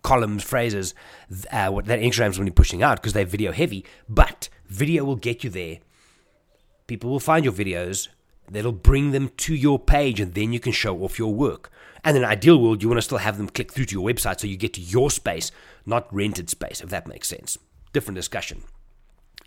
columns, 0.02 0.42
phrases 0.42 0.94
uh, 1.52 1.70
that 1.82 2.00
Instagram's 2.00 2.38
going 2.38 2.46
to 2.46 2.52
be 2.52 2.52
pushing 2.52 2.82
out 2.82 2.96
because 2.96 3.12
they're 3.12 3.26
video 3.26 3.52
heavy. 3.52 3.84
But 4.08 4.48
video 4.66 5.04
will 5.04 5.16
get 5.16 5.44
you 5.44 5.50
there. 5.50 5.78
People 6.86 7.10
will 7.10 7.20
find 7.20 7.44
your 7.44 7.52
videos 7.52 8.08
that'll 8.50 8.72
bring 8.72 9.12
them 9.12 9.30
to 9.38 9.54
your 9.54 9.78
page 9.78 10.20
and 10.20 10.34
then 10.34 10.52
you 10.52 10.60
can 10.60 10.72
show 10.72 11.02
off 11.02 11.18
your 11.18 11.34
work. 11.34 11.70
And 12.04 12.16
in 12.16 12.24
an 12.24 12.28
ideal 12.30 12.60
world, 12.60 12.82
you 12.82 12.88
want 12.88 12.98
to 12.98 13.02
still 13.02 13.18
have 13.18 13.36
them 13.36 13.48
click 13.48 13.72
through 13.72 13.86
to 13.86 13.94
your 13.94 14.08
website 14.08 14.40
so 14.40 14.46
you 14.46 14.56
get 14.56 14.74
to 14.74 14.80
your 14.80 15.10
space, 15.10 15.52
not 15.84 16.12
rented 16.14 16.48
space, 16.48 16.80
if 16.80 16.88
that 16.90 17.06
makes 17.06 17.28
sense. 17.28 17.58
Different 17.92 18.16
discussion. 18.16 18.62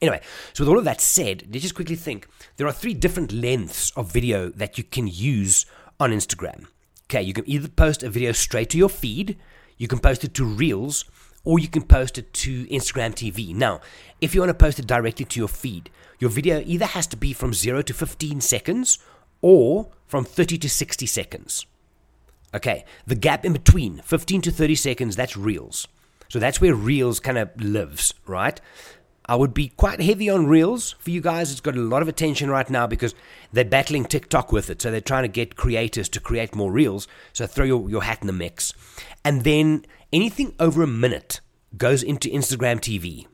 Anyway, 0.02 0.22
so 0.54 0.64
with 0.64 0.70
all 0.70 0.78
of 0.78 0.86
that 0.86 1.02
said, 1.02 1.48
let's 1.50 1.62
just 1.62 1.76
quickly 1.76 1.96
think. 1.96 2.28
There 2.58 2.68
are 2.68 2.74
three 2.74 2.94
different 2.94 3.32
lengths 3.32 3.92
of 3.92 4.12
video 4.12 4.50
that 4.50 4.78
you 4.78 4.84
can 4.84 5.08
use 5.08 5.66
on 6.00 6.12
Instagram. 6.12 6.66
Okay, 7.06 7.22
you 7.22 7.34
can 7.34 7.50
either 7.50 7.68
post 7.68 8.04
a 8.04 8.10
video 8.10 8.32
straight 8.32 8.70
to 8.72 8.78
your 8.78 8.90
feed, 8.90 9.38
you 9.78 9.88
can 9.88 10.00
post 10.00 10.24
it 10.24 10.34
to 10.36 10.46
Reels, 10.46 11.06
or 11.46 11.60
you 11.60 11.68
can 11.68 11.84
post 11.84 12.18
it 12.18 12.34
to 12.34 12.66
Instagram 12.68 13.14
TV. 13.14 13.54
Now, 13.54 13.82
if 14.22 14.34
you 14.34 14.42
want 14.42 14.50
to 14.50 14.54
post 14.54 14.80
it 14.80 14.88
directly 14.88 15.26
to 15.26 15.40
your 15.40 15.50
feed, 15.50 15.90
your 16.20 16.30
video 16.30 16.62
either 16.66 16.86
has 16.86 17.08
to 17.08 17.18
be 17.18 17.34
from 17.34 17.54
0 17.54 17.82
to 17.84 17.94
15 17.94 18.42
seconds 18.42 19.00
or 19.42 19.90
from 20.08 20.24
30 20.24 20.58
to 20.60 20.70
60 20.70 21.06
seconds. 21.06 21.66
Okay, 22.56 22.86
the 23.06 23.16
gap 23.16 23.46
in 23.46 23.54
between, 23.54 23.98
15 24.00 24.42
to 24.44 24.52
30 24.52 24.76
seconds, 24.76 25.16
that's 25.16 25.36
Reels. 25.36 25.88
So 26.30 26.40
that's 26.40 26.62
where 26.62 26.76
Reels 26.76 27.20
kind 27.20 27.38
of 27.38 27.50
lives, 27.60 28.14
right? 28.26 28.60
I 29.26 29.36
would 29.36 29.54
be 29.54 29.70
quite 29.70 30.02
heavy 30.02 30.30
on 30.30 30.48
Reels 30.48 30.94
for 31.00 31.10
you 31.10 31.22
guys. 31.22 31.52
It's 31.52 31.62
got 31.62 31.78
a 31.78 31.82
lot 31.82 32.02
of 32.02 32.08
attention 32.08 32.50
right 32.50 32.70
now 32.70 32.88
because 32.88 33.16
they're 33.54 33.64
battling 33.64 34.06
TikTok 34.06 34.52
with 34.52 34.70
it. 34.70 34.82
So 34.82 34.92
they're 34.92 35.00
trying 35.00 35.24
to 35.24 35.30
get 35.30 35.56
creators 35.56 36.10
to 36.10 36.20
create 36.20 36.56
more 36.56 36.72
Reels. 36.72 37.08
So 37.32 37.48
throw 37.48 37.66
your, 37.66 37.90
your 37.90 38.04
hat 38.04 38.20
in 38.22 38.28
the 38.28 38.34
mix. 38.34 38.74
And 39.24 39.44
then 39.44 39.86
anything 40.12 40.54
over 40.60 40.84
a 40.84 40.88
minute 40.88 41.40
goes 41.78 42.04
into 42.04 42.30
Instagram 42.30 42.80
TV. 42.80 43.28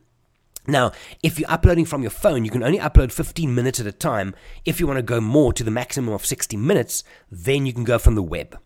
Now, 0.66 0.92
if 1.22 1.38
you're 1.38 1.50
uploading 1.50 1.84
from 1.84 2.02
your 2.02 2.10
phone, 2.10 2.44
you 2.44 2.50
can 2.50 2.62
only 2.62 2.78
upload 2.78 3.10
15 3.10 3.52
minutes 3.52 3.80
at 3.80 3.86
a 3.86 3.92
time. 3.92 4.34
If 4.64 4.78
you 4.78 4.86
want 4.86 4.98
to 4.98 5.02
go 5.02 5.20
more 5.20 5.52
to 5.54 5.64
the 5.64 5.70
maximum 5.70 6.14
of 6.14 6.24
60 6.24 6.56
minutes, 6.56 7.02
then 7.30 7.66
you 7.66 7.72
can 7.72 7.84
go 7.84 7.98
from 7.98 8.14
the 8.14 8.22
web. 8.22 8.58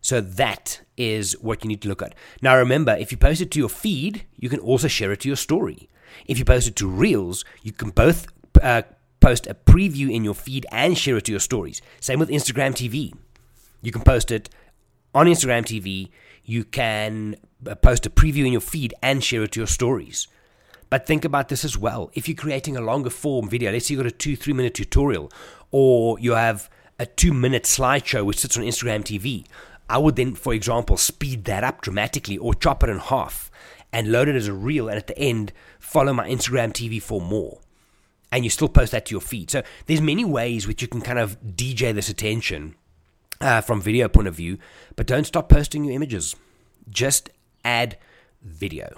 So 0.00 0.20
that 0.20 0.80
is 0.96 1.38
what 1.40 1.62
you 1.62 1.68
need 1.68 1.82
to 1.82 1.88
look 1.88 2.02
at. 2.02 2.14
Now, 2.40 2.56
remember, 2.56 2.96
if 2.96 3.12
you 3.12 3.18
post 3.18 3.40
it 3.40 3.50
to 3.52 3.58
your 3.58 3.68
feed, 3.68 4.24
you 4.36 4.48
can 4.48 4.60
also 4.60 4.88
share 4.88 5.12
it 5.12 5.20
to 5.20 5.28
your 5.28 5.36
story. 5.36 5.88
If 6.26 6.38
you 6.38 6.44
post 6.44 6.68
it 6.68 6.76
to 6.76 6.88
Reels, 6.88 7.44
you 7.62 7.72
can 7.72 7.90
both 7.90 8.26
uh, 8.62 8.82
post 9.20 9.46
a 9.46 9.54
preview 9.54 10.12
in 10.12 10.24
your 10.24 10.34
feed 10.34 10.66
and 10.72 10.98
share 10.98 11.16
it 11.16 11.24
to 11.26 11.32
your 11.32 11.40
stories. 11.40 11.80
Same 12.00 12.18
with 12.18 12.28
Instagram 12.28 12.72
TV. 12.72 13.14
You 13.80 13.92
can 13.92 14.02
post 14.02 14.30
it 14.30 14.50
on 15.14 15.26
Instagram 15.26 15.62
TV. 15.62 16.10
You 16.44 16.64
can 16.64 17.36
uh, 17.66 17.74
post 17.76 18.06
a 18.06 18.10
preview 18.10 18.46
in 18.46 18.52
your 18.52 18.60
feed 18.60 18.94
and 19.02 19.22
share 19.22 19.42
it 19.44 19.52
to 19.52 19.60
your 19.60 19.66
stories. 19.66 20.28
But 20.90 21.06
think 21.06 21.24
about 21.24 21.48
this 21.48 21.64
as 21.64 21.78
well. 21.78 22.10
If 22.12 22.28
you're 22.28 22.36
creating 22.36 22.76
a 22.76 22.82
longer 22.82 23.10
form 23.10 23.48
video, 23.48 23.72
let's 23.72 23.86
say 23.86 23.94
you've 23.94 24.02
got 24.02 24.12
a 24.12 24.14
two, 24.14 24.36
three 24.36 24.52
minute 24.52 24.74
tutorial, 24.74 25.32
or 25.70 26.18
you 26.18 26.32
have 26.32 26.68
a 26.98 27.06
two 27.06 27.32
minute 27.32 27.64
slideshow 27.64 28.24
which 28.24 28.40
sits 28.40 28.58
on 28.58 28.64
Instagram 28.64 29.02
TV, 29.02 29.46
I 29.88 29.98
would 29.98 30.16
then, 30.16 30.34
for 30.34 30.52
example, 30.52 30.96
speed 30.96 31.44
that 31.44 31.64
up 31.64 31.80
dramatically 31.80 32.38
or 32.38 32.54
chop 32.54 32.82
it 32.82 32.90
in 32.90 32.98
half 32.98 33.50
and 33.92 34.10
load 34.10 34.28
it 34.28 34.36
as 34.36 34.48
a 34.48 34.52
reel, 34.52 34.88
and 34.88 34.96
at 34.96 35.06
the 35.06 35.18
end, 35.18 35.52
follow 35.78 36.12
my 36.12 36.28
Instagram 36.28 36.72
TV 36.72 37.00
for 37.00 37.20
more. 37.20 37.60
And 38.30 38.44
you 38.44 38.50
still 38.50 38.68
post 38.68 38.92
that 38.92 39.06
to 39.06 39.10
your 39.10 39.20
feed. 39.20 39.50
So 39.50 39.62
there's 39.86 40.00
many 40.00 40.24
ways 40.24 40.66
which 40.66 40.80
you 40.80 40.88
can 40.88 41.02
kind 41.02 41.18
of 41.18 41.38
DJ 41.42 41.94
this 41.94 42.08
attention 42.08 42.74
uh, 43.42 43.60
from 43.60 43.82
video 43.82 44.08
point 44.08 44.28
of 44.28 44.34
view, 44.34 44.58
but 44.96 45.06
don't 45.06 45.24
stop 45.24 45.48
posting 45.48 45.84
your 45.84 45.94
images. 45.94 46.34
Just 46.88 47.28
add 47.64 47.98
video. 48.42 48.96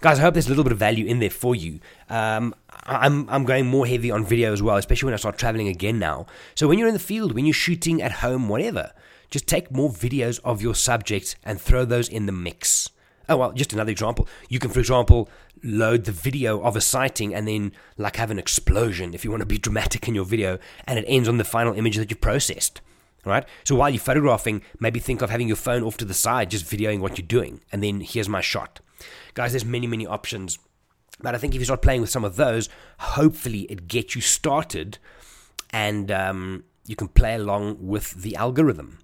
Guys, 0.00 0.18
I 0.18 0.22
hope 0.22 0.34
there's 0.34 0.46
a 0.46 0.50
little 0.50 0.64
bit 0.64 0.72
of 0.72 0.78
value 0.78 1.06
in 1.06 1.18
there 1.18 1.30
for 1.30 1.54
you. 1.54 1.80
Um, 2.08 2.54
I'm, 2.84 3.28
I'm 3.28 3.44
going 3.44 3.66
more 3.66 3.86
heavy 3.86 4.10
on 4.10 4.24
video 4.24 4.52
as 4.52 4.62
well, 4.62 4.76
especially 4.76 5.08
when 5.08 5.14
I 5.14 5.18
start 5.18 5.36
traveling 5.36 5.68
again 5.68 5.98
now. 5.98 6.26
So 6.54 6.68
when 6.68 6.78
you're 6.78 6.88
in 6.88 6.94
the 6.94 7.00
field, 7.00 7.34
when 7.34 7.44
you're 7.44 7.52
shooting 7.52 8.00
at 8.00 8.12
home, 8.12 8.48
whatever, 8.48 8.92
just 9.30 9.46
take 9.46 9.70
more 9.70 9.90
videos 9.90 10.40
of 10.44 10.62
your 10.62 10.74
subjects 10.74 11.36
and 11.44 11.60
throw 11.60 11.84
those 11.84 12.08
in 12.08 12.26
the 12.26 12.32
mix. 12.32 12.90
Oh, 13.30 13.36
well, 13.36 13.52
just 13.52 13.72
another 13.72 13.92
example. 13.92 14.26
You 14.48 14.58
can, 14.58 14.70
for 14.70 14.80
example, 14.80 15.30
load 15.62 16.04
the 16.04 16.12
video 16.12 16.60
of 16.62 16.74
a 16.74 16.80
sighting 16.80 17.32
and 17.32 17.46
then, 17.46 17.72
like, 17.96 18.16
have 18.16 18.32
an 18.32 18.40
explosion 18.40 19.14
if 19.14 19.24
you 19.24 19.30
want 19.30 19.40
to 19.40 19.46
be 19.46 19.56
dramatic 19.56 20.08
in 20.08 20.16
your 20.16 20.24
video, 20.24 20.58
and 20.84 20.98
it 20.98 21.04
ends 21.06 21.28
on 21.28 21.38
the 21.38 21.44
final 21.44 21.72
image 21.72 21.96
that 21.96 22.10
you've 22.10 22.20
processed. 22.20 22.80
Right? 23.24 23.44
So 23.64 23.76
while 23.76 23.90
you're 23.90 24.00
photographing, 24.00 24.62
maybe 24.80 24.98
think 24.98 25.22
of 25.22 25.30
having 25.30 25.46
your 25.46 25.56
phone 25.56 25.84
off 25.84 25.96
to 25.98 26.04
the 26.04 26.14
side, 26.14 26.50
just 26.50 26.66
videoing 26.66 26.98
what 27.00 27.18
you're 27.18 27.26
doing, 27.26 27.60
and 27.70 27.84
then 27.84 28.00
here's 28.00 28.28
my 28.28 28.40
shot. 28.40 28.80
Guys, 29.34 29.52
there's 29.52 29.64
many, 29.64 29.86
many 29.86 30.06
options. 30.06 30.58
But 31.20 31.34
I 31.34 31.38
think 31.38 31.54
if 31.54 31.60
you 31.60 31.66
start 31.66 31.82
playing 31.82 32.00
with 32.00 32.10
some 32.10 32.24
of 32.24 32.36
those, 32.36 32.68
hopefully 32.98 33.60
it 33.70 33.86
gets 33.86 34.16
you 34.16 34.22
started 34.22 34.98
and 35.68 36.10
um, 36.10 36.64
you 36.86 36.96
can 36.96 37.08
play 37.08 37.34
along 37.34 37.76
with 37.78 38.22
the 38.22 38.34
algorithm. 38.34 38.98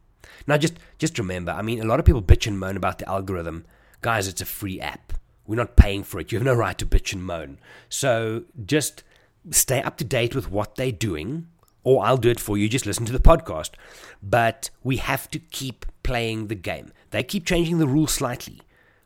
Now, 0.47 0.57
just, 0.57 0.75
just 0.99 1.19
remember, 1.19 1.53
I 1.53 1.63
mean, 1.63 1.81
a 1.81 1.85
lot 1.85 2.01
of 2.01 2.07
people 2.07 2.23
bitch 2.23 2.47
and 2.47 2.59
moan 2.59 2.77
about 2.77 2.99
the 2.99 3.09
algorithm 3.09 3.67
guys, 4.01 4.29
it's 4.29 4.41
a 4.41 4.47
free 4.47 4.81
app. 4.81 5.13
We're 5.47 5.57
not 5.57 5.77
paying 5.77 6.03
for 6.03 6.19
it. 6.19 6.33
You 6.33 6.39
have 6.39 6.45
no 6.45 6.55
right 6.55 6.77
to 6.79 6.87
bitch 6.87 7.13
and 7.13 7.25
moan. 7.25 7.59
So 7.89 8.45
just 8.65 9.05
stay 9.51 9.83
up 9.83 9.97
to 9.99 10.05
date 10.05 10.35
with 10.35 10.51
what 10.51 10.75
they're 10.75 10.93
doing, 10.93 11.47
or 11.85 12.05
I'll 12.05 12.17
do 12.17 12.31
it 12.31 12.41
for 12.41 12.59
you. 12.59 12.69
Just 12.69 12.87
listen 12.87 13.07
to 13.07 13.13
the 13.13 13.21
podcast. 13.21 13.71
But 14.23 14.71
we 14.83 14.97
have 14.97 15.31
to 15.31 15.39
keep 15.39 15.87
playing 16.03 16.49
the 16.49 16.55
game. 16.55 16.93
They 17.11 17.23
keep 17.23 17.47
changing 17.47 17.79
the 17.79 17.87
rules 17.87 18.13
slightly. 18.13 18.61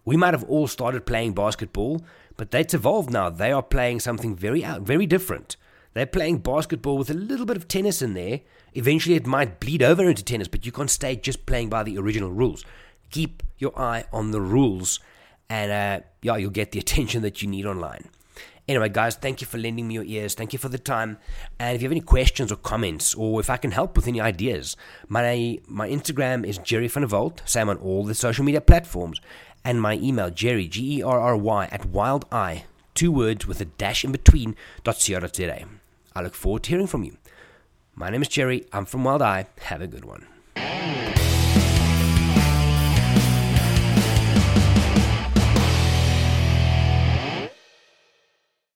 We 0.05 0.17
might 0.17 0.35
have 0.35 0.45
all 0.45 0.67
started 0.67 1.07
playing 1.07 1.35
basketball, 1.35 2.03
but 2.37 2.51
that's 2.51 2.75
evolved 2.75 3.11
now. 3.11 3.29
They 3.29 3.53
are 3.53 3.63
playing 3.63 4.01
something 4.01 4.35
very 4.35 4.65
very 4.81 5.07
different. 5.07 5.57
They're 5.93 6.07
playing 6.07 6.39
basketball 6.39 6.97
with 6.97 7.11
a 7.11 7.15
little 7.15 7.47
bit 7.47 7.57
of 7.57 7.69
tennis 7.69 8.01
in 8.01 8.15
there. 8.15 8.41
Eventually, 8.75 9.17
it 9.17 9.27
might 9.27 9.61
bleed 9.61 9.83
over 9.83 10.09
into 10.09 10.25
tennis, 10.25 10.49
but 10.49 10.65
you 10.65 10.73
can't 10.73 10.89
stay 10.89 11.17
just 11.17 11.47
playing 11.47 11.69
by 11.69 11.83
the 11.83 11.99
original 11.99 12.31
rules 12.31 12.65
keep 13.11 13.43
your 13.59 13.79
eye 13.79 14.05
on 14.13 14.31
the 14.31 14.41
rules, 14.41 15.01
and 15.49 15.71
uh, 15.71 16.07
yeah, 16.23 16.37
you'll 16.37 16.51
get 16.51 16.73
the 16.73 16.79
attention 16.85 17.23
that 17.23 17.43
you 17.43 17.49
need 17.49 17.67
online. 17.67 18.09
Anyway, 18.69 18.89
guys, 18.89 19.17
thank 19.17 19.41
you 19.41 19.49
for 19.49 19.59
lending 19.59 19.89
me 19.89 19.95
your 19.95 20.05
ears. 20.05 20.35
Thank 20.35 20.53
you 20.53 20.59
for 20.59 20.69
the 20.69 20.79
time. 20.79 21.19
And 21.59 21.75
if 21.75 21.83
you 21.83 21.87
have 21.87 21.93
any 21.93 22.01
questions 22.01 22.53
or 22.53 22.57
comments, 22.57 23.15
or 23.15 23.41
if 23.41 23.51
I 23.51 23.57
can 23.57 23.73
help 23.73 23.97
with 23.97 24.07
any 24.07 24.21
ideas, 24.21 24.77
my 25.09 25.59
my 25.67 25.89
Instagram 25.89 26.47
is 26.47 26.59
Gerry 26.59 26.87
van 26.87 27.03
der 27.03 27.09
Walt. 27.09 27.43
Same 27.45 27.69
on 27.69 27.79
all 27.79 28.05
the 28.05 28.15
social 28.15 28.45
media 28.45 28.61
platforms. 28.61 29.21
And 29.65 29.83
my 29.83 29.95
email, 29.95 30.31
Gerry, 30.31 30.69
G 30.69 30.99
E 30.99 31.03
R 31.03 31.19
R 31.21 31.37
Y, 31.37 31.69
at 31.73 31.87
Wild 31.87 32.27
Eye, 32.31 32.65
two 32.95 33.11
words 33.11 33.47
with 33.47 33.61
a 33.61 33.65
dash 33.65 34.05
in 34.05 34.13
between, 34.13 34.55
dot 34.85 35.01
today. 35.01 35.65
I 36.15 36.23
look 36.23 36.35
forward 36.35 36.63
to 36.63 36.71
hearing 36.71 36.87
from 36.87 37.03
you. 37.05 37.17
My 37.95 38.09
name 38.09 38.23
is 38.23 38.29
Gerry. 38.29 38.67
I'm 38.73 38.85
from 38.85 39.05
Wild 39.05 39.21
Eye. 39.21 39.47
Have 39.63 39.83
a 39.83 39.87
good 39.87 40.05
one. 40.05 40.27